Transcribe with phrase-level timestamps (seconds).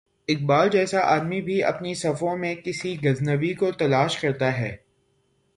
[0.27, 4.75] اقبال جیسا آدمی بھی اپنی صفوں میں کسی غزنوی کو تلاش کرتا ہے۔